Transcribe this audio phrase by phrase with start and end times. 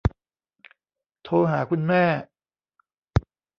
[1.23, 2.03] โทรหาคุณแม่